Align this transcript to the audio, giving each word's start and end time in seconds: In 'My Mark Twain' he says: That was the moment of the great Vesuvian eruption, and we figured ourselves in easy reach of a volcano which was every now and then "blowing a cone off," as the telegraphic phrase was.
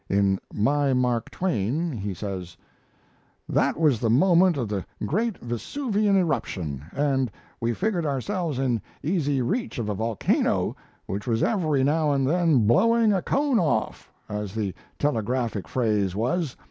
In 0.09 0.39
'My 0.51 0.93
Mark 0.95 1.29
Twain' 1.29 1.91
he 1.91 2.15
says: 2.15 2.57
That 3.47 3.79
was 3.79 3.99
the 3.99 4.09
moment 4.09 4.57
of 4.57 4.67
the 4.67 4.83
great 5.05 5.37
Vesuvian 5.37 6.15
eruption, 6.17 6.83
and 6.91 7.29
we 7.59 7.75
figured 7.75 8.07
ourselves 8.07 8.57
in 8.57 8.81
easy 9.03 9.43
reach 9.43 9.77
of 9.77 9.89
a 9.89 9.93
volcano 9.93 10.75
which 11.05 11.27
was 11.27 11.43
every 11.43 11.83
now 11.83 12.13
and 12.13 12.25
then 12.25 12.65
"blowing 12.65 13.13
a 13.13 13.21
cone 13.21 13.59
off," 13.59 14.11
as 14.27 14.55
the 14.55 14.73
telegraphic 14.97 15.67
phrase 15.67 16.15
was. 16.15 16.55